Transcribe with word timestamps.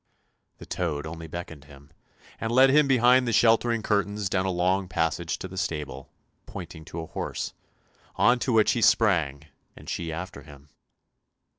"The 0.57 0.65
toad 0.65 1.05
only 1.05 1.27
beckoned 1.27 1.65
him, 1.65 1.91
and 2.39 2.51
led 2.51 2.71
him 2.71 2.87
behind 2.87 3.27
the 3.27 3.31
shelter 3.31 3.71
ing 3.71 3.83
curtains 3.83 4.29
down 4.29 4.47
a 4.47 4.49
long 4.49 4.87
passage 4.87 5.37
to 5.37 5.47
the 5.47 5.59
stable, 5.59 6.09
pointed 6.47 6.87
to 6.87 7.01
a 7.01 7.05
horse, 7.05 7.53
on 8.15 8.39
to 8.39 8.51
which 8.51 8.71
he 8.71 8.81
sprang 8.81 9.43
and 9.75 9.87
she 9.87 10.11
after 10.11 10.41
him. 10.41 10.69